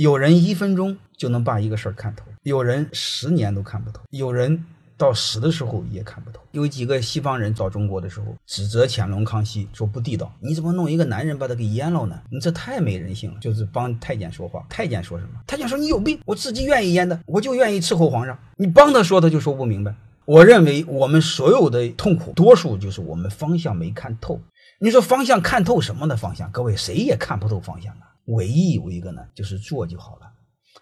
[0.00, 4.64] 有人一分钟就能把一个事儿看透，有人十年都看不透，有人
[4.96, 6.40] 到死的时候也看不透。
[6.52, 12.18] 有几个西方人到中国的时候，指责乾隆、康熙说不地道，你怎么弄一个男人把他给阉了呢？
[12.30, 14.64] 你这太没人性了，就是帮太监说话。
[14.70, 15.32] 太监说什么？
[15.46, 18.38] 太监说你有病，我自己愿意阉的，我就愿意伺候皇上。
[18.56, 19.94] 你帮他说，他就说不明白。
[20.24, 24.40] 我认为我们所有的痛苦，多数就是我们方向没看透。
[24.78, 26.50] 你说方向看透什么的方向？
[26.50, 28.08] 各位谁也看不透方向啊。
[28.30, 30.32] 唯一有一个呢，就是做就好了。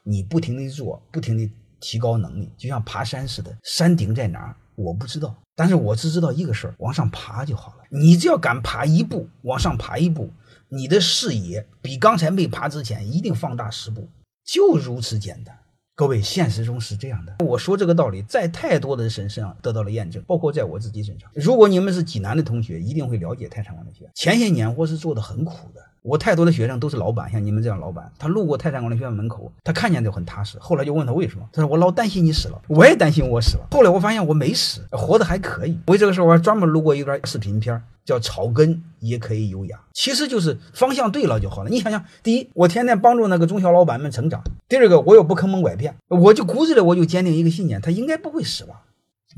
[0.02, 3.54] 你不停地做，不停地提高能力，就像爬山似的。
[3.62, 4.56] 山顶在哪儿？
[4.74, 7.84] 我不知道，但是我只知道一个事儿：往上爬就好了。
[7.90, 10.30] 你只要敢爬一步，往上爬一步，
[10.68, 14.08] 你的视野比刚才没爬之前一定放大十步，
[14.44, 15.58] 就如此简单。
[15.98, 17.44] 各位，现实中是这样的。
[17.44, 21.28] 我说这个道理，在太多的人身上得到了验证，包括在我自己身上。
[21.34, 24.10] 如果你们是济南的同学，一定会了解泰山管理学院。
[24.14, 30.56] 前些年我是做的很苦的，我太多的学生都是老板，像你们这样老板，他路过泰山管理学院门口，他看见就很踏实。
[30.60, 33.66] 后来就问他为什么，他说我老担心你死了，我也担心我死了。
[33.72, 35.76] 后来我发现我没死，活得还可以。
[35.88, 37.82] 为这个时候，我还专门录过一段视频片。
[38.04, 41.68] 叫草根也可以优雅，其实就是方向对了就好了。
[41.68, 48.84] 你想想，第一，我天天帮助那个中小老板们成长；第二个，我又不坑蒙拐骗，我就骨子里我就坚定一个信念，他应该不会死吧？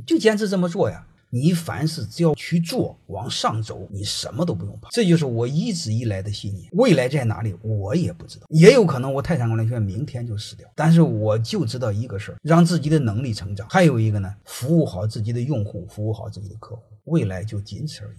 [0.05, 1.06] 就坚持这么做呀。
[1.33, 4.89] 你凡事只要去做，往上走，你什么都不用怕。
[4.91, 6.69] 这就是我一直以来的信念。
[6.73, 10.69] 未来在哪里，我也不知道，也有可能我泰山管理学明天就死掉。
[10.75, 18.19] 但是我就知道一个事儿，让自己的能力成长；还有一个呢，服务好自己的用户，服务好自己的客户，未来就仅此而已。